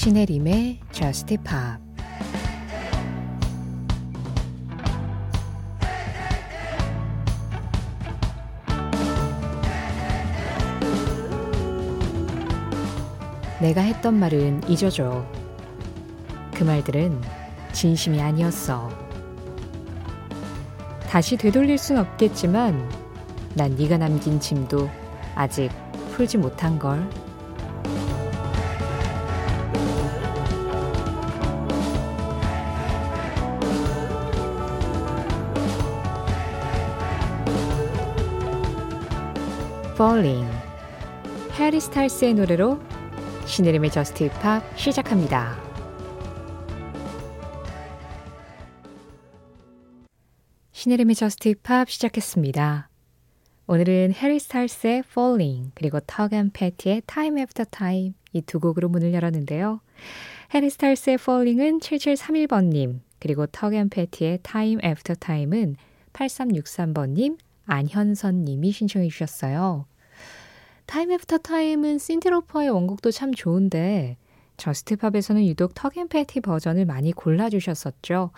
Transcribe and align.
신혜림의 0.00 0.80
Just 0.92 1.36
Pop 1.36 1.78
내가 13.60 13.82
했던 13.82 14.18
말은 14.18 14.62
잊어줘. 14.70 15.22
그 16.54 16.64
말들은 16.64 17.20
진심이 17.72 18.22
아니었어. 18.22 18.88
다시 21.10 21.36
되돌릴 21.36 21.76
순 21.76 21.98
없겠지만 21.98 22.90
난 23.54 23.76
네가 23.76 23.98
남긴 23.98 24.40
짐도 24.40 24.88
아직 25.34 25.70
풀지 26.12 26.38
못한 26.38 26.78
걸. 26.78 27.06
Falling 40.00 40.50
해리 41.58 41.78
스타일스의 41.78 42.32
노래로 42.32 42.80
신혜림의 43.44 43.90
저스트 43.90 44.24
힙합 44.24 44.62
시작합니다. 44.74 45.58
신혜림의 50.72 51.14
Just 51.14 51.50
Pop 51.50 51.90
시작했습니다. 51.90 52.88
오늘은 53.66 54.14
해리 54.14 54.38
스타일스의 54.38 55.02
Falling 55.06 55.72
그리고 55.74 56.00
턱앤 56.06 56.52
패티의 56.54 57.02
Time 57.06 57.38
After 57.38 57.66
Time 57.70 58.14
이 58.32 58.40
두 58.40 58.58
곡으로 58.58 58.88
문을 58.88 59.12
열었는데요. 59.12 59.82
해리 60.54 60.70
스타일스의 60.70 61.18
Falling은 61.20 61.80
7731번님 61.80 63.00
그리고 63.18 63.46
턱앤 63.48 63.90
패티의 63.90 64.38
Time 64.44 64.80
After 64.82 65.14
Time은 65.20 65.76
8363번님 66.14 67.36
안현선님이 67.66 68.72
신청해 68.72 69.08
주셨어요. 69.08 69.89
Time 70.90 71.12
After 71.12 71.38
Time은 71.38 71.98
신디로퍼의 71.98 72.70
원곡도 72.70 73.12
참 73.12 73.32
좋은데 73.32 74.16
Just 74.56 74.80
Pop에서는 74.80 75.46
유독 75.46 75.74
턱앤패티 75.74 76.40
버전을 76.40 76.84
많이 76.84 77.12
골라주셨었죠. 77.12 78.30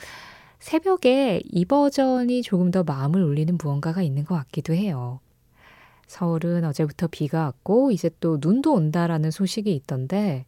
새벽에 0.60 1.40
이 1.44 1.64
버전이 1.64 2.42
조금 2.42 2.70
더 2.70 2.84
마음을 2.84 3.24
울리는 3.24 3.56
무언가가 3.56 4.02
있는 4.02 4.24
것 4.24 4.34
같기도 4.34 4.74
해요. 4.74 5.20
서울은 6.06 6.64
어제부터 6.64 7.08
비가 7.08 7.44
왔고 7.44 7.90
이제 7.90 8.10
또 8.20 8.38
눈도 8.38 8.74
온다라는 8.74 9.30
소식이 9.30 9.74
있던데 9.74 10.44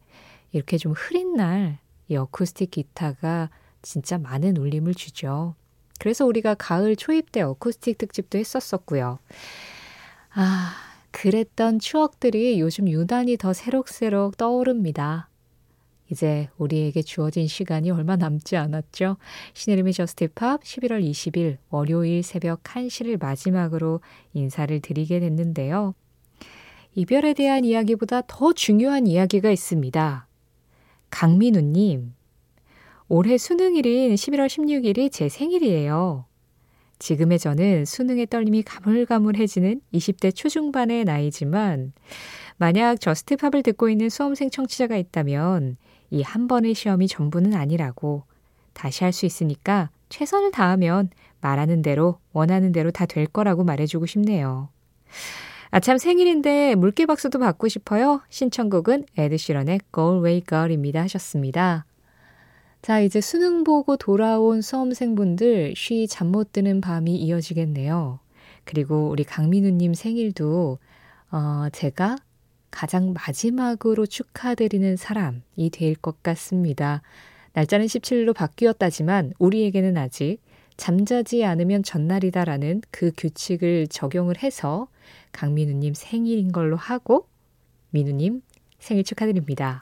이렇게 0.51 0.77
좀 0.77 0.91
흐린 0.93 1.35
날 1.35 1.79
이 2.07 2.15
어쿠스틱 2.15 2.71
기타가 2.71 3.49
진짜 3.81 4.17
많은 4.17 4.57
울림을 4.57 4.93
주죠. 4.93 5.55
그래서 5.99 6.25
우리가 6.25 6.55
가을 6.55 6.95
초입 6.95 7.31
때 7.31 7.41
어쿠스틱 7.41 7.97
특집도 7.97 8.37
했었었고요. 8.37 9.19
아, 10.35 10.73
그랬던 11.15 11.79
추억들이 11.79 12.59
요즘 12.59 12.89
유난히 12.89 13.37
더 13.37 13.53
새록새록 13.53 14.35
떠오릅니다. 14.35 15.29
이제 16.11 16.49
우리에게 16.57 17.01
주어진 17.03 17.47
시간이 17.47 17.89
얼마 17.89 18.17
남지 18.17 18.57
않았죠. 18.57 19.15
신혜림의 19.53 19.93
Just 19.93 20.32
Pop 20.32 20.61
11월 20.63 21.09
20일 21.09 21.57
월요일 21.69 22.21
새벽 22.21 22.63
1시를 22.63 23.17
마지막으로 23.17 24.01
인사를 24.33 24.77
드리게 24.81 25.21
됐는데요. 25.21 25.95
이별에 26.95 27.33
대한 27.33 27.63
이야기보다 27.63 28.23
더 28.27 28.51
중요한 28.51 29.07
이야기가 29.07 29.49
있습니다. 29.49 30.27
강민우님, 31.11 32.13
올해 33.07 33.37
수능일인 33.37 34.13
11월 34.15 34.47
16일이 34.47 35.09
제 35.13 35.29
생일이에요. 35.29 36.25
지금의 36.99 37.39
저는 37.39 37.85
수능의 37.85 38.27
떨림이 38.27 38.63
가물가물해지는 38.63 39.81
20대 39.93 40.33
초중반의 40.35 41.05
나이지만 41.05 41.93
만약 42.57 42.99
저스트 43.01 43.35
팝을 43.37 43.63
듣고 43.63 43.89
있는 43.89 44.09
수험생 44.09 44.49
청취자가 44.49 44.95
있다면 44.97 45.77
이 46.11 46.21
한 46.21 46.47
번의 46.47 46.73
시험이 46.75 47.07
전부는 47.07 47.53
아니라고 47.53 48.23
다시 48.73 49.03
할 49.03 49.11
수 49.11 49.25
있으니까 49.25 49.89
최선을 50.09 50.51
다하면 50.51 51.09
말하는 51.41 51.81
대로 51.81 52.19
원하는 52.31 52.71
대로 52.71 52.91
다 52.91 53.05
될 53.05 53.25
거라고 53.25 53.63
말해주고 53.63 54.05
싶네요. 54.05 54.69
아참 55.71 55.97
생일인데 55.97 56.75
물개 56.75 57.05
박수도 57.05 57.39
받고 57.39 57.67
싶어요. 57.67 58.21
신청곡은 58.29 59.05
에드시런의 59.17 59.79
Galway 59.93 60.43
Girl입니다 60.47 61.01
하셨습니다. 61.01 61.85
자, 62.85 62.99
이제 62.99 63.19
수능 63.19 63.63
보고 63.63 63.97
돌아온 63.97 64.61
수험생분들 64.61 65.73
쉬 65.75 66.05
잠 66.07 66.27
못 66.27 66.51
드는 66.53 66.81
밤이 66.81 67.15
이어지겠네요. 67.15 68.19
그리고 68.63 69.09
우리 69.09 69.23
강민우님 69.23 69.95
생일도, 69.95 70.77
어, 71.31 71.67
제가 71.73 72.15
가장 72.69 73.13
마지막으로 73.13 74.05
축하드리는 74.05 74.97
사람이 74.97 75.71
될 75.71 75.95
것 75.95 76.21
같습니다. 76.21 77.01
날짜는 77.53 77.87
17일로 77.87 78.35
바뀌었다지만 78.35 79.33
우리에게는 79.39 79.97
아직 79.97 80.37
잠자지 80.77 81.43
않으면 81.43 81.81
전날이다라는 81.81 82.81
그 82.91 83.11
규칙을 83.17 83.87
적용을 83.87 84.43
해서 84.43 84.89
강민우님 85.31 85.95
생일인 85.95 86.51
걸로 86.51 86.75
하고 86.75 87.27
민우님 87.89 88.43
생일 88.77 89.03
축하드립니다. 89.03 89.81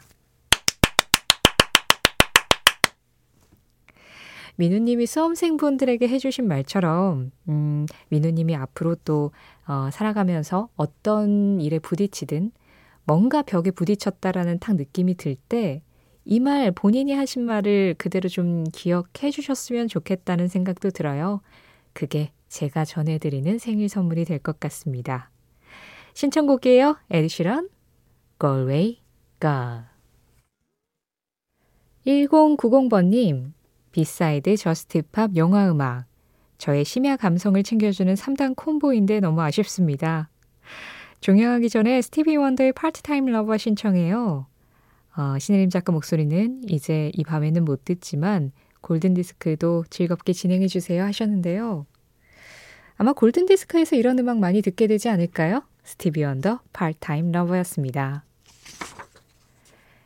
민우님이 4.56 5.06
수험생분들에게 5.08 6.08
해주신 6.08 6.47
말처럼, 6.47 7.31
음, 7.50 7.86
민우님이 8.09 8.56
앞으로 8.56 8.96
또, 9.03 9.31
어, 9.68 9.90
살아가면서 9.91 10.69
어떤 10.75 11.59
일에 11.59 11.80
부딪히든 11.80 12.52
뭔가 13.06 13.42
벽에 13.42 13.72
부딪혔다라는 13.72 14.59
탁 14.59 14.75
느낌이 14.75 15.16
들 15.16 15.36
때, 15.50 15.81
이 16.25 16.40
말, 16.40 16.72
본인이 16.72 17.13
하신 17.13 17.44
말을 17.46 17.96
그대로 17.97 18.30
좀 18.30 18.63
기억해 18.72 19.30
주셨으면 19.31 19.88
좋겠다는 19.88 20.47
생각도 20.47 20.90
들어요. 20.92 21.42
그게 21.94 22.31
제가 22.47 22.86
전해드리는 22.86 23.58
생일 23.58 23.90
선물이 23.90 24.25
될 24.25 24.40
것 24.40 24.59
같습니다. 24.59 25.30
신청곡이에요. 26.13 26.97
에디시런, 27.09 27.69
Galway, 28.40 29.00
Girl. 29.42 29.84
1090번님, 32.06 33.53
B-side 33.94 34.58
Just 34.58 35.04
Pop 35.12 35.36
영화 35.36 35.70
음악. 35.72 36.06
저의 36.58 36.84
심야 36.84 37.16
감성을 37.16 37.62
챙겨주는 37.62 38.12
3단 38.16 38.56
콤보인데 38.56 39.20
너무 39.20 39.42
아쉽습니다. 39.44 40.30
종영하기 41.22 41.70
전에 41.70 42.02
스티비 42.02 42.36
원더의 42.36 42.74
Part-Time 42.74 43.28
Lover 43.28 43.58
신청해요. 43.58 44.48
어, 45.16 45.40
신혜림 45.40 45.70
작가 45.70 45.92
목소리는 45.92 46.62
이제 46.68 47.12
이 47.14 47.24
밤에는 47.24 47.64
못 47.64 47.86
듣지만 47.86 48.52
골든디스크도 48.81 49.86
즐겁게 49.92 50.34
진행해주세요 50.34 51.04
하셨는데요. 51.04 51.86
아마 52.96 53.14
골든디스크에서 53.14 53.96
이런 53.96 54.18
음악 54.18 54.40
많이 54.40 54.64
듣게 54.64 54.88
되지 54.88 55.10
않을까요? 55.10 55.62
스티비 55.84 56.24
원더 56.24 56.62
Part-Time 56.74 57.31
Lover였습니다. 57.31 58.26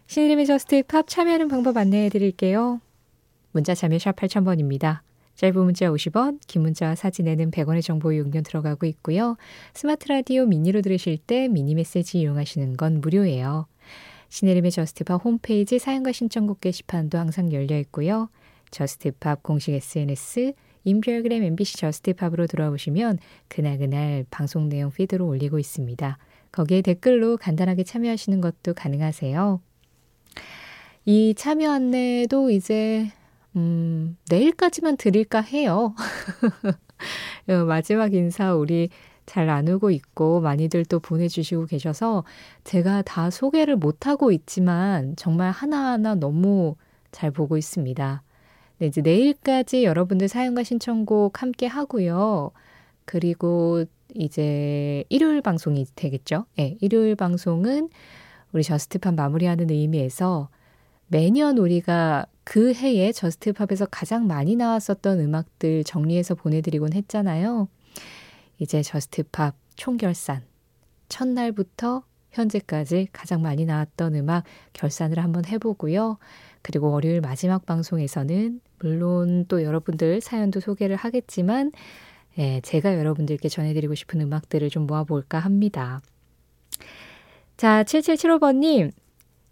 신혜림의 0.07 0.45
Just 0.45 0.83
Pop 0.83 1.07
참여하는 1.07 1.47
방법 1.47 1.77
안내해 1.77 2.09
드릴게요. 2.09 2.81
문자 3.57 3.73
참여 3.73 3.97
샵 3.97 4.15
8000번입니다. 4.15 4.99
짧은 5.33 5.63
문자 5.63 5.87
50원, 5.87 6.39
긴 6.45 6.61
문자와 6.61 6.93
사진에는 6.93 7.49
100원의 7.49 7.81
정보 7.81 8.13
이용료 8.13 8.41
들어가고 8.41 8.85
있고요. 8.85 9.35
스마트 9.73 10.07
라디오 10.09 10.45
미니로 10.45 10.83
들으실 10.83 11.17
때 11.17 11.47
미니 11.47 11.73
메시지 11.73 12.19
이용하시는 12.19 12.77
건 12.77 13.01
무료예요. 13.01 13.65
신혜림의 14.29 14.69
Just 14.69 15.01
Pop 15.01 15.25
홈페이지 15.25 15.79
사연과 15.79 16.11
신청곡 16.11 16.61
게시판도 16.61 17.17
항상 17.17 17.51
열려 17.51 17.79
있고요. 17.79 18.29
Just 18.69 19.10
Pop 19.10 19.41
공식 19.41 19.73
SNS, 19.73 20.53
인별그램 20.83 21.41
MBC 21.41 21.77
Just 21.77 22.02
Pop으로 22.02 22.45
들어오시면 22.45 23.17
그날그날 23.47 24.25
방송 24.29 24.69
내용 24.69 24.91
feed로 24.91 25.25
올리고 25.25 25.57
있습니다. 25.57 26.19
거기에 26.51 26.83
댓글로 26.83 27.37
간단하게 27.37 27.85
참여하시는 27.85 28.39
것도 28.39 28.75
가능하세요. 28.75 29.61
이 31.05 31.33
참여 31.35 31.71
안내도 31.71 32.49
이제 32.51 33.09
음, 33.55 34.17
내일까지만 34.29 34.97
드릴까 34.97 35.41
해요. 35.41 35.95
어, 37.49 37.65
마지막 37.65 38.13
인사 38.13 38.53
우리 38.53 38.89
잘 39.25 39.45
나누고 39.45 39.91
있고 39.91 40.41
많이들 40.41 40.85
또 40.85 40.99
보내주시고 40.99 41.65
계셔서 41.65 42.23
제가 42.63 43.01
다 43.01 43.29
소개를 43.29 43.75
못하고 43.75 44.31
있지만 44.31 45.15
정말 45.17 45.51
하나하나 45.51 46.15
너무 46.15 46.75
잘 47.11 47.31
보고 47.31 47.57
있습니다. 47.57 48.23
네, 48.79 48.87
이제 48.87 49.01
내일까지 49.01 49.83
여러분들 49.83 50.27
사연과 50.27 50.63
신청곡 50.63 51.41
함께 51.41 51.67
하고요. 51.67 52.51
그리고 53.05 53.85
이제 54.13 55.03
일요일 55.09 55.41
방송이 55.41 55.85
되겠죠? 55.95 56.45
네, 56.57 56.77
일요일 56.79 57.15
방송은 57.15 57.89
우리 58.53 58.63
Just 58.63 58.93
Pop 58.93 59.15
마무리하는 59.15 59.69
의미에서 59.69 60.49
매년 61.07 61.57
우리가 61.57 62.25
그 62.49 62.73
해에 62.73 63.11
Just 63.11 63.39
Pop에서 63.39 63.87
가장 63.87 64.25
많이 64.25 64.55
나왔었던 64.55 65.19
음악들 65.19 65.83
정리해서 65.83 66.33
보내드리곤 66.33 66.93
했잖아요. 66.93 67.67
이제 68.57 68.81
Just 68.81 69.22
Pop 69.22 69.53
총결산. 69.75 70.43
첫날부터 71.09 72.03
현재까지 72.31 73.09
가장 73.11 73.41
많이 73.41 73.65
나왔던 73.65 74.15
음악 74.15 74.45
결산을 74.71 75.21
한번 75.21 75.43
해보고요. 75.43 76.19
그리고 76.61 76.89
월요일 76.89 77.19
마지막 77.19 77.65
방송에서는 77.65 78.61
물론 78.79 79.43
또 79.49 79.61
여러분들 79.61 80.21
사연도 80.21 80.61
소개를 80.61 80.95
하겠지만 80.95 81.73
예, 82.37 82.61
제가 82.61 82.97
여러분들께 82.97 83.49
전해드리고 83.49 83.93
싶은 83.93 84.21
음악들을 84.21 84.69
좀 84.69 84.87
모아볼까 84.87 85.39
합니다. 85.39 85.99
자, 87.57 87.83
7775번님. 87.83 88.93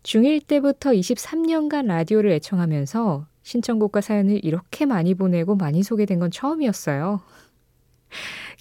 중1 0.06 0.46
때부터 0.46 0.92
23년간 0.92 1.88
라디오를 1.88 2.32
애청하면서 2.34 3.26
신청곡과 3.42 4.02
사연을 4.02 4.46
이렇게 4.46 4.86
많이 4.86 5.16
보내고 5.16 5.56
많이 5.56 5.82
소개된 5.82 6.20
건 6.20 6.30
처음이었어요. 6.30 7.22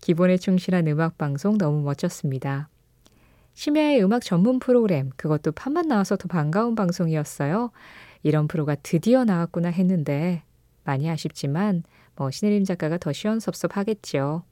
기본에 0.01 0.39
충실한 0.39 0.87
음악 0.89 1.19
방송 1.19 1.59
너무 1.59 1.83
멋졌습니다. 1.83 2.71
심야의 3.53 4.03
음악 4.03 4.23
전문 4.23 4.59
프로그램, 4.59 5.11
그것도 5.17 5.53
판만 5.53 5.87
나와서 5.87 6.17
더 6.17 6.29
반가운 6.29 6.75
방송이었어요. 6.75 7.71
이런 8.23 8.49
프로가 8.49 8.75
드디어 8.77 9.25
나왔구나 9.25 9.69
했는데, 9.69 10.43
많이 10.83 11.11
아쉽지만, 11.11 11.85
뭐, 12.17 12.31
신혜림 12.31 12.65
작가가 12.65 12.97
더 12.97 13.13
시원섭섭하겠죠. 13.13 14.43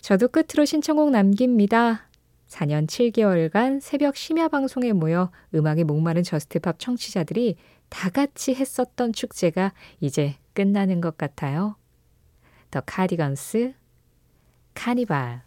저도 0.00 0.28
끝으로 0.28 0.66
신청곡 0.66 1.10
남깁니다. 1.10 2.08
4년 2.48 2.86
7개월간 2.86 3.80
새벽 3.80 4.16
심야 4.16 4.48
방송에 4.48 4.92
모여 4.92 5.30
음악에 5.54 5.84
목마른 5.84 6.22
Just 6.22 6.54
Pop 6.54 6.78
청취자들이 6.78 7.56
다 7.88 8.10
같이 8.10 8.54
했었던 8.54 9.12
축제가 9.12 9.72
이제 10.00 10.36
끝나는 10.52 11.00
것 11.00 11.16
같아요. 11.16 11.76
더 12.70 12.80
카디건스, 12.80 13.74
카니발. 14.74 15.42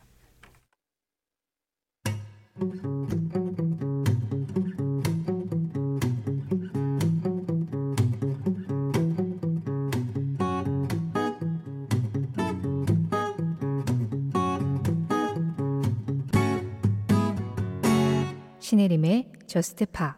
신혜림의 18.68 19.32
Just 19.48 19.86
Pop 19.86 20.18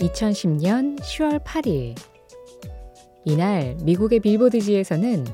(2010년 0.00 1.00
10월 1.00 1.42
8일) 1.42 1.94
이날 3.24 3.74
미국의 3.84 4.20
빌보드지에서는 4.20 5.24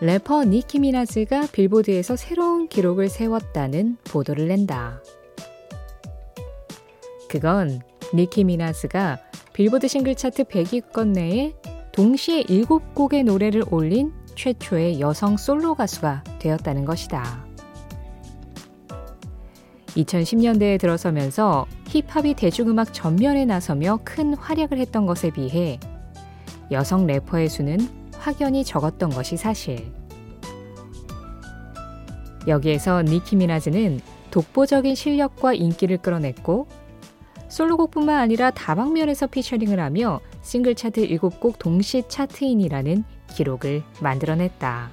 래퍼 0.00 0.44
니키 0.44 0.78
미나즈가 0.78 1.48
빌보드에서 1.50 2.14
새로운 2.14 2.68
기록을 2.68 3.08
세웠다는 3.08 3.96
보도를 4.04 4.46
낸다. 4.46 5.02
그건 7.34 7.80
니키 8.14 8.44
미나스가 8.44 9.18
빌보드 9.54 9.88
싱글 9.88 10.14
차트 10.14 10.44
100위권 10.44 11.08
내에 11.08 11.52
동시에 11.90 12.44
7곡의 12.44 13.24
노래를 13.24 13.64
올린 13.72 14.12
최초의 14.36 15.00
여성 15.00 15.36
솔로 15.36 15.74
가수가 15.74 16.22
되었다는 16.38 16.84
것이다. 16.84 17.44
2010년대에 19.96 20.78
들어서면서 20.78 21.66
힙합이 21.88 22.34
대중음악 22.34 22.94
전면에 22.94 23.46
나서며 23.46 23.98
큰 24.04 24.34
활약을 24.34 24.78
했던 24.78 25.04
것에 25.04 25.30
비해 25.30 25.80
여성 26.70 27.04
래퍼의 27.04 27.48
수는 27.48 27.80
확연히 28.12 28.62
적었던 28.62 29.10
것이 29.10 29.36
사실. 29.36 29.92
여기에서 32.46 33.02
니키 33.02 33.34
미나즈는 33.34 33.98
독보적인 34.30 34.94
실력과 34.94 35.54
인기를 35.54 35.98
끌어냈고 35.98 36.68
솔로곡뿐만 37.54 38.18
아니라 38.18 38.50
다방면에서 38.50 39.28
피처링을 39.28 39.78
하며 39.78 40.20
싱글 40.42 40.74
차트 40.74 41.06
7곡 41.06 41.60
동시 41.60 42.02
차트인이라는 42.08 43.04
기록을 43.32 43.84
만들어냈다. 44.00 44.90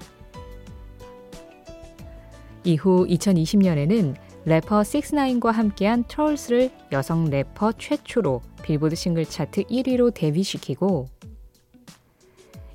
이후 2.63 3.07
2020년에는 3.07 4.15
래퍼 4.45 4.81
6ix9ine과 4.81 5.51
함께한 5.51 6.03
Trollz를 6.03 6.69
여성 6.91 7.25
래퍼 7.25 7.73
최초로 7.79 8.41
빌보드 8.61 8.95
싱글 8.95 9.25
차트 9.25 9.63
1위로 9.63 10.13
데뷔시키고 10.13 11.07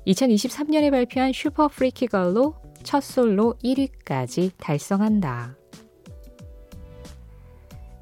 2023년에 0.05 0.91
발표한 0.91 1.31
Super 1.31 1.69
Freaky 1.69 2.07
Girl로 2.07 2.55
첫 2.83 3.01
솔로 3.01 3.55
1위까지 3.63 4.51
달성한다. 4.57 5.55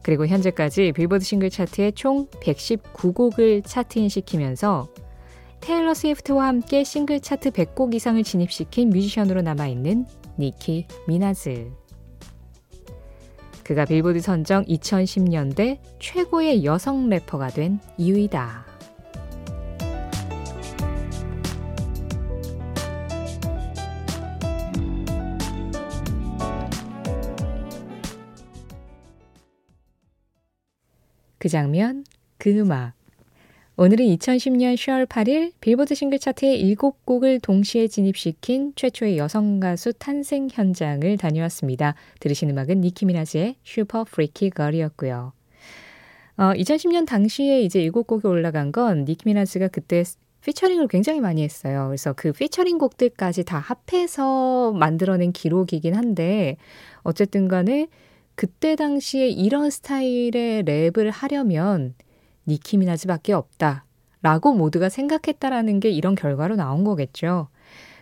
그리고 0.05 0.27
현재까지 0.27 0.91
빌보드 0.91 1.25
싱글 1.25 1.49
차트에 1.49 1.89
총 1.89 2.27
119곡을 2.27 3.65
차트인시키면서 3.65 4.87
테일러 5.61 5.95
스위프트와 5.95 6.45
함께 6.45 6.83
싱글 6.83 7.19
차트 7.19 7.49
100곡 7.49 7.95
이상을 7.95 8.21
진입시킨 8.21 8.91
뮤지션으로 8.91 9.41
남아있는 9.41 10.05
니키 10.37 10.85
미나즈. 11.07 11.71
그가 13.63 13.85
빌보드 13.85 14.21
선정 14.21 14.63
2010년대 14.65 15.79
최고의 15.99 16.65
여성 16.65 17.09
래퍼가 17.09 17.47
된 17.47 17.79
이유이다. 17.97 18.74
그 31.45 31.49
장면, 31.49 32.03
그 32.39 32.49
음악. 32.57 32.93
오늘은 33.75 34.03
2010년 34.03 34.73
10월 34.73 35.05
8일 35.05 35.51
빌보드 35.61 35.93
싱글 35.93 36.17
차트에 36.17 36.57
7곡을 36.57 37.39
동시에 37.39 37.87
진입시킨 37.87 38.73
최초의 38.75 39.19
여성 39.19 39.59
가수 39.59 39.93
탄생 39.93 40.47
현장을 40.51 41.17
다녀왔습니다. 41.17 41.93
들으신 42.19 42.49
음악은 42.49 42.81
니키 42.81 43.05
미나즈의 43.05 43.57
Super 43.63 44.05
Freaky 44.05 44.49
Girl이었고요. 44.49 45.33
어, 46.37 46.43
2010년 46.55 47.05
당시에 47.05 47.61
이제 47.61 47.79
7곡이 47.79 48.25
올라간 48.25 48.71
건 48.71 49.05
니키 49.05 49.25
미나즈가 49.27 49.67
그때 49.67 50.03
피처링을 50.41 50.87
굉장히 50.87 51.21
많이 51.21 51.43
했어요. 51.43 51.85
그래서 51.89 52.13
그 52.13 52.31
피처링 52.31 52.79
곡들까지 52.79 53.43
다 53.43 53.59
합해서 53.59 54.71
만들어낸 54.71 55.31
기록이긴 55.31 55.93
한데 55.93 56.57
어쨌든 57.03 57.47
간에 57.47 57.87
그때 58.35 58.75
당시에 58.75 59.27
이런 59.29 59.69
스타일의 59.69 60.63
랩을 60.63 61.09
하려면 61.11 61.95
니키 62.47 62.77
미나즈밖에 62.77 63.33
없다. 63.33 63.85
라고 64.21 64.53
모두가 64.53 64.89
생각했다라는 64.89 65.79
게 65.79 65.89
이런 65.91 66.15
결과로 66.15 66.55
나온 66.55 66.83
거겠죠. 66.83 67.47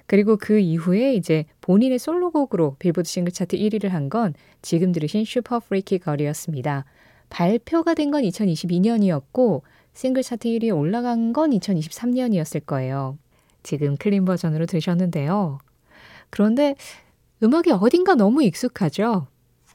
그리고 0.06 0.38
그 0.38 0.60
이후에 0.60 1.14
이제 1.16 1.46
본인의 1.62 2.00
솔로곡으로 2.00 2.76
빌보드 2.80 3.08
싱글 3.10 3.32
차트 3.34 3.58
1위를 3.58 3.90
한 3.90 4.10
건 4.10 4.34
지금 4.62 4.92
들으신 4.92 5.24
Super 5.26 5.60
Freaky 5.60 6.00
Girl이었습니다. 6.00 6.86
발표가 7.30 7.94
된 7.94 8.12
건 8.12 8.24
2022년이었고 8.24 9.62
싱글 9.94 10.24
차트 10.24 10.48
1위에 10.50 10.76
올라간 10.78 11.34
건 11.34 11.52
2023년이었을 11.52 12.66
거예요. 12.66 13.18
지금 13.64 13.96
clean 13.98 14.26
버전으로 14.26 14.66
들으셨는데요. 14.66 15.60
그런데 16.30 16.76
음악이 17.44 17.72
어딘가 17.72 18.16
너무 18.16 18.44
익숙하죠? 18.44 19.28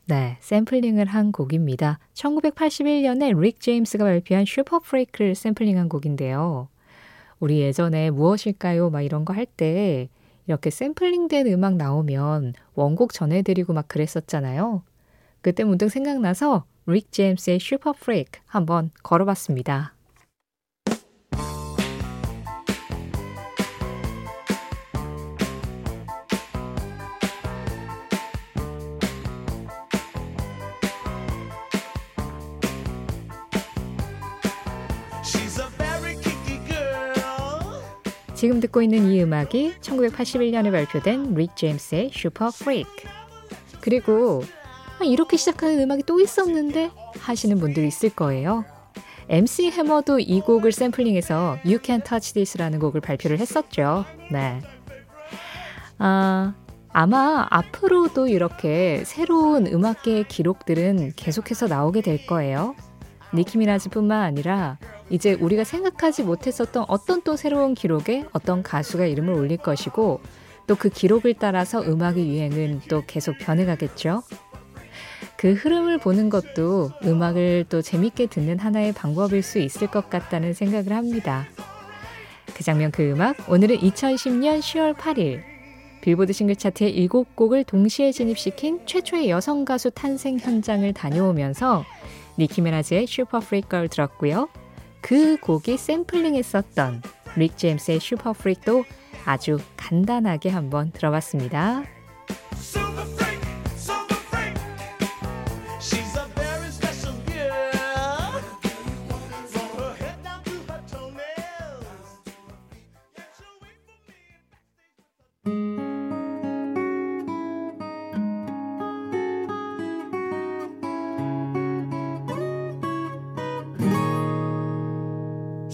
네, 0.09 0.39
샘플링을 0.41 1.05
한 1.07 1.33
곡입니다. 1.33 1.99
1981년에 2.15 3.39
릭 3.39 3.61
제임스가 3.61 4.05
발표한 4.05 4.45
Super 4.47 4.79
Freak를 4.79 5.35
샘플링한 5.35 5.89
곡인데요. 5.91 6.69
우리 7.41 7.61
예전에 7.61 8.11
무엇일까요? 8.11 8.91
막 8.91 9.03
이런 9.03 9.25
거 9.25 9.35
할 9.35 9.47
때 9.47 10.09
이렇게 10.47 10.71
샘플링된 10.71 11.47
음악 11.49 11.77
나오면 11.77 12.55
원곡 12.75 13.13
전해드리고 13.13 13.75
막 13.75 13.87
그랬었잖아요. 13.89 14.83
그때 15.43 15.65
문득 15.65 15.91
생각나서 15.91 16.65
릭 16.87 17.13
제임스의 17.13 17.61
Super 17.61 17.93
Freak 17.93 18.41
한번 18.47 18.91
걸어봤습니다. 19.03 19.95
지금 38.39 38.61
듣고 38.61 38.83
있는 38.83 39.11
이 39.11 39.21
음악이 39.21 39.75
1981년에 39.81 40.71
발표된 40.71 41.35
릭 41.35 41.57
제임스의 41.57 42.13
Super 42.15 42.51
Freak. 42.51 42.89
그리고 43.81 44.45
아, 45.01 45.05
이렇게 45.05 45.37
시작하는 45.37 45.81
음악이 45.81 46.05
또 46.07 46.21
있었는데 46.21 46.93
하시는 47.19 47.59
분들 47.59 47.85
있을 47.85 48.11
거예요. 48.11 48.65
MC 49.29 49.73
해머도 49.73 50.21
이 50.21 50.41
곡을 50.41 50.71
샘플링해서 50.71 51.59
You 51.65 51.81
Can 51.83 52.03
Touch 52.03 52.33
This라는 52.35 52.79
곡을 52.79 53.01
발표를 53.01 53.41
했었죠. 53.41 54.05
네. 54.31 54.61
아, 55.99 56.55
아마 56.93 57.45
앞으로도 57.51 58.29
이렇게 58.29 59.03
새로운 59.05 59.67
음악계의 59.67 60.29
기록들은 60.29 61.15
계속해서 61.17 61.67
나오게 61.67 62.03
될 62.03 62.25
거예요. 62.25 62.77
니키 63.35 63.59
미나즈뿐만 63.59 64.23
아니라 64.23 64.79
이제 65.11 65.35
우리가 65.35 65.65
생각하지 65.65 66.23
못했었던 66.23 66.85
어떤 66.89 67.23
또 67.23 67.37
새로운 67.37 67.75
기록에 67.75 68.25
어떤 68.33 68.63
가수가 68.63 69.07
이름을 69.07 69.33
올릴 69.35 69.57
것이고 69.57 70.21
또 70.67 70.77
그 70.77 70.91
기록을 70.91 71.35
따라서 71.35 71.83
음악의 71.83 72.29
유행은 72.29 72.83
또 72.89 73.03
계속 73.07 73.39
변해가겠죠. 73.39 74.23
그 75.37 75.55
흐름을 75.55 75.99
보는 75.99 76.31
것도 76.31 76.91
음악을 77.05 77.67
또 77.69 77.81
재밌게 77.81 78.27
듣는 78.27 78.59
하나의 78.59 78.93
방법일 78.93 79.43
수 79.43 79.59
있을 79.59 79.87
것 79.87 80.11
같다는 80.11 80.53
생각을 80.53 80.93
합니다. 80.93 81.47
그 82.55 82.65
장면 82.65 82.91
그 82.91 83.13
음악 83.13 83.51
오늘은 83.51 83.79
2010년 83.79 84.59
10월 84.61 84.95
8일 84.95 85.41
빌보드 86.03 86.33
싱글 86.33 86.57
차트에 86.57 86.93
7곡을 86.93 87.67
동시에 87.67 88.13
진입시킨 88.13 88.81
최초의 88.85 89.31
여성 89.31 89.65
가수 89.65 89.91
탄생 89.91 90.39
현장을 90.39 90.93
다녀오면서 90.93 91.85
니키 92.39 92.61
미나즈의 92.63 93.07
Super 93.07 93.41
Freak를 93.41 93.89
들었고요. 93.89 94.49
그 95.01 95.37
곡이 95.39 95.77
샘플링했었던 95.77 97.03
릭 97.37 97.57
제임스의 97.57 98.01
Super 98.01 98.33
Freak도 98.33 98.85
아주 99.25 99.59
간단하게 99.77 100.51
한번 100.51 100.91
들어봤습니다. 100.93 101.98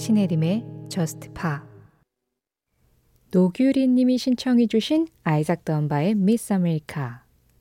신혜림의 0.04 0.66
Just 0.90 1.30
Pop 1.32 1.60
노규리 3.30 3.88
님이 3.88 4.18
신청해 4.18 4.66
주신 4.66 5.08
아이작 5.22 5.64
던바의 5.64 6.10
Miss 6.10 6.52
America 6.52 7.06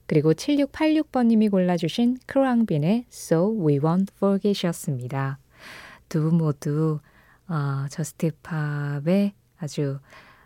그리고 0.08 0.34
7686번 0.34 1.28
님이 1.28 1.48
골라주신 1.48 2.18
크랑빈의 2.26 3.06
So 3.10 3.66
We 3.66 3.80
Won't 3.80 4.10
Forget이었습니다. 4.18 5.40
두 6.10 6.32
모두 6.34 7.00
어, 7.48 7.86
Just 7.90 8.32
Pop의 8.44 9.32
아주 9.58 10.00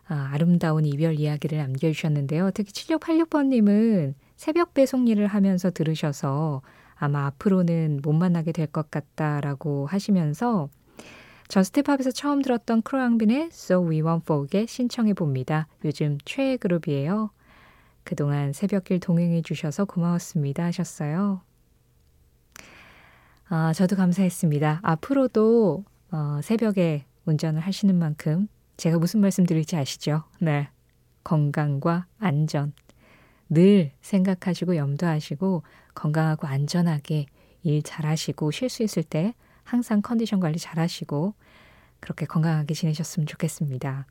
어, 0.07 0.13
아름다운 0.13 0.85
이별 0.85 1.15
이야기를 1.15 1.57
남겨주셨는데요. 1.57 2.51
특히 2.51 2.71
7686번 2.73 3.47
님은 3.47 4.13
새벽 4.35 4.75
배송 4.75 5.07
일을 5.07 5.25
하면서 5.25 5.71
들으셔서 5.71 6.61
아마 6.93 7.25
앞으로는 7.25 8.01
못 8.03 8.13
만나게 8.13 8.51
될 8.51 8.67
것 8.67 8.91
같다라고 8.91 9.87
하시면서 9.87 10.69
저스트팝에서 11.47 12.11
처음 12.11 12.41
들었던 12.41 12.81
크로앙빈의 12.81 13.49
So 13.51 13.89
We 13.89 14.01
Won't 14.01 14.23
Forget 14.23 14.67
신청해 14.67 15.13
봅니다. 15.13 15.67
요즘 15.85 16.17
최애 16.25 16.57
그룹이에요. 16.57 17.31
그동안 18.03 18.53
새벽길 18.53 18.99
동행해 18.99 19.41
주셔서 19.41 19.85
고마웠습니다 19.85 20.63
하셨어요. 20.65 21.41
아, 23.49 23.71
저도 23.73 23.95
감사했습니다. 23.95 24.81
앞으로도 24.83 25.85
어, 26.11 26.39
새벽에 26.43 27.05
운전을 27.25 27.61
하시는 27.61 27.95
만큼 27.95 28.47
제가 28.75 28.97
무슨 28.99 29.21
말씀 29.21 29.45
드릴지 29.45 29.75
아시죠? 29.75 30.23
네. 30.39 30.69
건강과 31.23 32.07
안전 32.19 32.73
늘 33.49 33.91
생각하시고 34.01 34.75
염두하시고 34.75 35.63
건강하고 35.93 36.47
안전하게 36.47 37.25
일 37.63 37.81
잘하시고 37.83 38.51
쉴 38.51 38.69
수 38.69 38.83
있을 38.83 39.03
때 39.03 39.33
항상 39.67 40.01
컨디션 40.01 40.39
관리 40.39 40.57
잘 40.57 40.79
하시고 40.79 41.33
그렇게 41.99 42.25
건강하게 42.25 42.73
지내셨으면 42.73 43.27
좋겠습니다. 43.27 44.07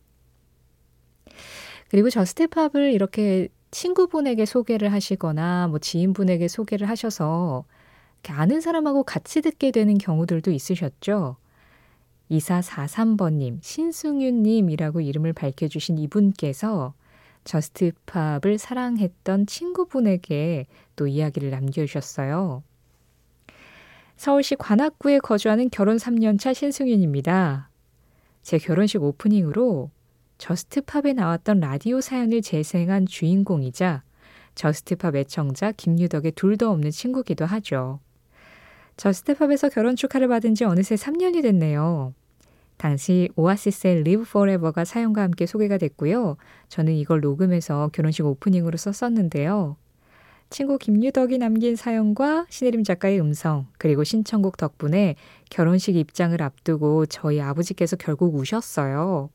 그리고 1.89 2.11
저 2.11 2.25
스텝팝을 2.25 2.93
이렇게 2.93 3.49
친구분에게 3.71 4.45
소개를 4.45 4.93
하시거나 4.93 5.69
뭐 5.69 5.79
지인분에게 5.79 6.49
소개를 6.49 6.89
하셔서 6.89 7.65
아는 8.29 8.61
사람하고 8.61 9.05
같이 9.05 9.41
듣게 9.41 9.71
되는 9.71 9.99
경우들도 9.99 10.51
있으셨죠. 10.51 11.37
2443번님, 12.31 13.59
신승윤님이라고 13.63 15.01
이름을 15.01 15.33
밝혀주신 15.33 15.99
이분께서 15.99 16.93
저스트팝을 17.45 18.59
사랑했던 18.59 19.47
친구분에게 19.47 20.67
또 20.97 21.07
이야기를 21.07 21.51
남겨주셨어요. 21.51 22.65
서울시 24.17 24.57
관악구에 24.57 25.19
거주하는 25.19 25.69
결혼 25.71 25.99
3년차 25.99 26.55
신승윤입니다. 26.55 27.69
제 28.43 28.59
결혼식 28.59 29.03
오프닝으로 29.03 29.91
Just 30.39 30.76
Pop에 30.76 31.13
나왔던 31.13 31.61
라디오 31.61 32.01
사연을 32.01 32.43
재생한 32.43 33.07
주인공이자 33.07 34.03
Just 34.55 34.90
Pop 34.90 35.17
애청자 35.17 35.73
김유덕의 35.73 36.33
둘도 36.33 36.71
없는 36.71 36.91
친구기도 36.91 37.45
하죠. 37.45 38.01
Just 38.97 39.23
Pop에서 39.23 39.69
결혼 39.69 39.97
축하를 39.97 40.29
받은 40.29 40.55
지 40.55 40.65
어느새 40.65 40.95
3년이 40.95 41.43
됐네요. 41.43 42.15
당시 42.79 43.29
오아시스의 43.37 43.99
Live 44.01 44.23
Forever가 44.23 44.85
사연과 44.85 45.23
함께 45.23 45.45
소개가 45.45 45.77
됐고요. 45.77 46.37
저는 46.69 46.95
이걸 46.95 47.21
녹음해서 47.21 47.91
결혼식 47.93 48.25
오프닝으로 48.25 48.77
썼었는데요. 48.79 49.77
친구 50.49 50.79
김유덕이 50.79 51.39
남긴 51.39 51.77
사연과 51.77 52.47
신혜림 52.49 52.85
작가의 52.85 53.21
음성, 53.21 53.67
그리고 53.79 54.05
신청곡 54.05 54.57
덕분에 54.57 55.17
결혼식 55.51 55.97
입장을 55.97 56.41
앞두고 56.41 57.07
저희 57.07 57.41
아버지께서 57.41 57.97
결국 57.97 58.37
우셨어요. 58.37 59.31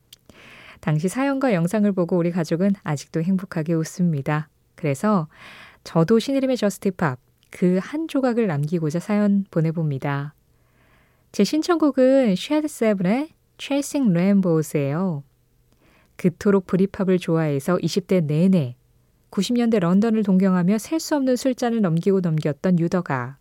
당시 0.79 1.09
사연과 1.09 1.53
영상을 1.53 1.91
보고 1.91 2.17
우리 2.17 2.31
가족은 2.31 2.71
아직도 2.83 3.21
행복하게 3.21 3.73
웃습니다. 3.73 4.49
그래서 4.75 5.27
저도 5.83 6.19
신혜림의 6.19 6.57
저스티팝 6.57 7.19
그 7.51 7.79
한 7.79 8.07
조각을 8.07 8.47
남기고자 8.47 8.99
사연 8.99 9.45
보내봅니다. 9.51 10.33
제 11.31 11.43
신청곡은 11.43 12.35
쉐드 12.35 12.67
세븐의 12.67 13.29
Chasing 13.57 14.11
Rainbows예요. 14.11 15.23
그토록 16.15 16.65
브리팝을 16.67 17.19
좋아해서 17.19 17.77
20대 17.77 18.23
내내 18.23 18.75
90년대 19.31 19.79
런던을 19.79 20.23
동경하며 20.23 20.77
셀 20.77 20.99
수 20.99 21.15
없는 21.15 21.35
술잔을 21.35 21.81
넘기고 21.81 22.19
넘겼던 22.19 22.79
유더가 22.79 23.37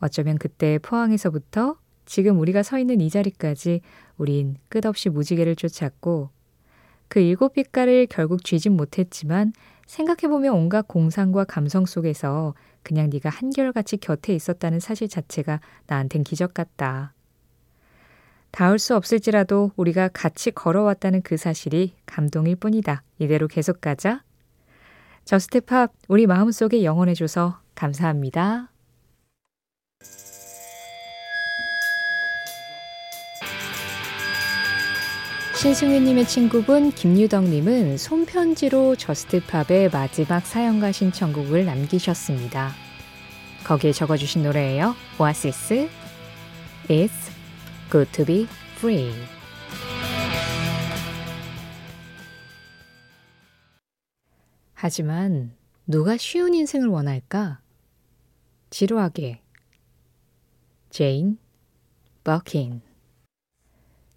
어쩌면 0.00 0.36
그때 0.36 0.78
포항에서부터 0.78 1.76
지금 2.04 2.38
우리가 2.40 2.62
서 2.62 2.78
있는 2.78 3.00
이 3.00 3.10
자리까지 3.10 3.80
우린 4.16 4.56
끝없이 4.68 5.08
무지개를 5.08 5.56
쫓았고 5.56 6.30
그 7.08 7.20
일곱 7.20 7.54
빛깔을 7.54 8.06
결국 8.10 8.44
쥐진 8.44 8.76
못했지만 8.76 9.52
생각해보면 9.86 10.52
온갖 10.54 10.86
공상과 10.86 11.44
감성 11.44 11.86
속에서 11.86 12.54
그냥 12.82 13.08
네가 13.10 13.30
한결같이 13.30 13.96
곁에 13.96 14.34
있었다는 14.34 14.80
사실 14.80 15.08
자체가 15.08 15.60
나한텐 15.86 16.24
기적 16.24 16.52
같다. 16.52 17.14
닿을 18.50 18.78
수 18.78 18.96
없을지라도 18.96 19.72
우리가 19.76 20.08
같이 20.08 20.50
걸어왔다는 20.50 21.22
그 21.22 21.36
사실이 21.36 21.94
감동일 22.06 22.56
뿐이다. 22.56 23.02
이대로 23.18 23.48
계속 23.48 23.80
가자. 23.80 24.22
Just 25.28 25.65
Pop 25.65 25.92
우리 26.08 26.26
마음속에 26.26 26.84
영원해줘서 26.84 27.60
감사합니다. 27.74 28.72
신승윤님의 35.54 36.24
친구분 36.24 36.92
김유덕님은 36.92 37.98
손편지로 37.98 38.96
Just 38.96 39.38
Pop의 39.38 39.90
마지막 39.92 40.46
사연과 40.46 40.92
신청곡을 40.92 41.66
남기셨습니다. 41.66 42.70
거기에 43.64 43.92
적어주신 43.92 44.44
노래예요. 44.44 44.94
오아시스 45.20 45.90
It's 46.88 47.30
Good 47.90 48.12
to 48.12 48.24
be 48.24 48.46
Free 48.78 49.12
하지만 54.88 55.52
누가 55.86 56.16
쉬운 56.16 56.54
인생을 56.54 56.88
원할까? 56.88 57.60
지루하게. 58.70 59.42
제인 60.88 61.36
버킨 62.24 62.80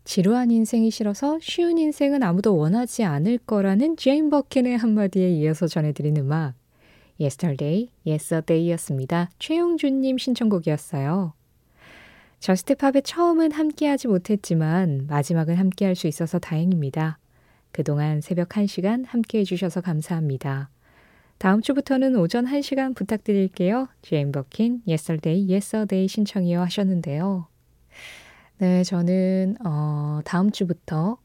지루한 0.06 0.50
인생이 0.50 0.90
싫어서 0.90 1.40
쉬운 1.42 1.78
인생은 1.78 2.24
아무도 2.24 2.56
원하지 2.56 3.04
않을 3.04 3.40
거라는 3.40 3.98
제인 3.98 4.30
버킨의 4.30 4.78
한마디에 4.78 5.30
이어서 5.32 5.68
전해드린 5.68 6.16
음악 6.16 6.54
Yesterday 7.20 7.92
Yes 8.08 8.25
a 8.25 8.31
Day였습니다. 8.31 9.30
최용준님 9.40 10.18
신청곡이었어요. 10.18 11.34
Just 12.40 12.67
Pop의 12.67 13.02
처음은 13.04 13.52
함께하지 13.52 14.08
못했지만 14.08 15.06
마지막은 15.10 15.56
함께할 15.56 15.96
수 15.96 16.08
있어서 16.08 16.40
다행입니다. 16.40 17.20
그동안 17.72 18.22
새벽 18.22 18.50
1시간 18.50 19.06
함께 19.08 19.40
해 19.40 19.44
주셔서 19.44 19.82
감사합니다. 19.82 20.70
다음 21.38 21.62
주부터는 21.62 22.16
오전 22.18 22.46
1시간 22.46 22.96
부탁드릴게요. 22.96 23.88
제인 24.02 24.32
버킨, 24.32 24.82
Yesterday 24.88 25.50
Yes 25.50 25.75
a 25.75 25.83
Day 25.83 26.08
신청이요 26.08 26.62
하셨는데요. 26.62 27.48
네, 28.60 28.84
저는 28.84 29.56
어, 29.66 30.20
다음 30.24 30.52
주부터 30.52 31.18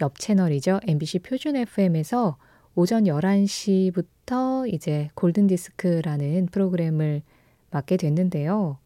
옆 0.00 0.18
채널이죠. 0.18 0.80
MBC 0.86 1.20
표준 1.20 1.56
FM에서 1.56 2.36
오전 2.76 3.04
11시부터 3.04 4.72
이제 4.72 5.08
골든 5.14 5.48
디스크라는 5.48 6.46
프로그램을 6.46 7.22
맡게 7.70 7.96
됐는데요. 7.96 8.78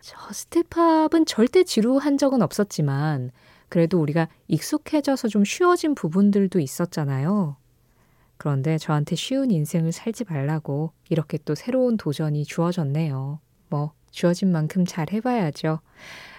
저 0.00 0.16
스텝팝은 0.32 1.26
절대 1.26 1.64
지루한 1.64 2.18
적은 2.18 2.42
없었지만 2.42 3.30
그래도 3.68 4.00
우리가 4.00 4.28
익숙해져서 4.48 5.28
좀 5.28 5.44
쉬워진 5.44 5.94
부분들도 5.94 6.58
있었잖아요. 6.60 7.56
그런데 8.36 8.78
저한테 8.78 9.16
쉬운 9.16 9.50
인생을 9.50 9.92
살지 9.92 10.24
말라고 10.24 10.92
이렇게 11.08 11.38
또 11.44 11.54
새로운 11.54 11.96
도전이 11.96 12.44
주어졌네요. 12.44 13.40
뭐 13.68 13.92
주어진 14.10 14.52
만큼 14.52 14.84
잘 14.86 15.12
해봐야죠. 15.12 15.80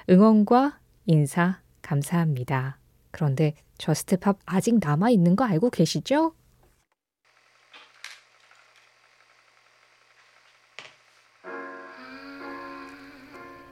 응원과 0.09 0.79
인사 1.05 1.59
감사합니다. 1.81 2.79
그런데 3.11 3.53
Just 3.77 4.12
Pop 4.12 4.39
아직 4.45 4.79
남아 4.79 5.09
있는 5.09 5.35
거 5.35 5.43
알고 5.43 5.69
계시죠? 5.69 6.33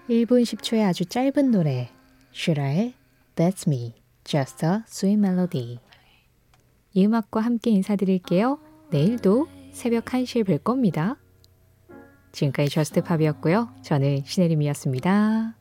1분 0.09 0.43
10초의 0.43 0.87
아주 0.87 1.05
짧은 1.05 1.51
노래 1.51 1.89
슈라의 2.31 2.93
That's 3.37 3.67
Me, 3.67 3.93
Just 4.25 4.65
a 4.65 4.81
Sweet 4.87 5.19
Melody 5.19 5.79
이 6.93 7.05
음악과 7.05 7.41
함께 7.41 7.69
인사드릴게요. 7.69 8.59
내일도 8.89 9.47
새벽 9.71 10.05
1시에 10.05 10.43
뵐 10.43 10.57
겁니다. 10.57 11.17
지금까지 12.31 12.71
Just 12.71 12.95
Pop이었고요. 12.95 13.69
저는 13.83 14.23
신혜림이었습니다. 14.25 15.55